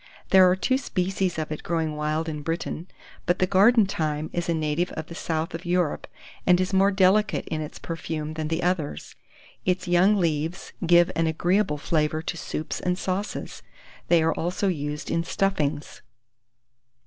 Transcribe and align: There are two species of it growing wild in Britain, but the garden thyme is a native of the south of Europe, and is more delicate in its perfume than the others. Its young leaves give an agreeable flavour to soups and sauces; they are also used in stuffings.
There 0.31 0.49
are 0.49 0.55
two 0.55 0.79
species 0.79 1.37
of 1.37 1.51
it 1.51 1.61
growing 1.61 1.95
wild 1.95 2.27
in 2.27 2.41
Britain, 2.41 2.87
but 3.27 3.37
the 3.37 3.45
garden 3.45 3.85
thyme 3.85 4.31
is 4.33 4.49
a 4.49 4.53
native 4.55 4.91
of 4.93 5.05
the 5.05 5.13
south 5.13 5.53
of 5.53 5.63
Europe, 5.63 6.07
and 6.43 6.59
is 6.59 6.73
more 6.73 6.89
delicate 6.89 7.45
in 7.49 7.61
its 7.61 7.77
perfume 7.77 8.33
than 8.33 8.47
the 8.47 8.63
others. 8.63 9.13
Its 9.63 9.87
young 9.87 10.15
leaves 10.15 10.73
give 10.83 11.11
an 11.15 11.27
agreeable 11.27 11.77
flavour 11.77 12.23
to 12.23 12.35
soups 12.35 12.79
and 12.79 12.97
sauces; 12.97 13.61
they 14.07 14.23
are 14.23 14.33
also 14.33 14.67
used 14.67 15.11
in 15.11 15.23
stuffings. 15.23 16.01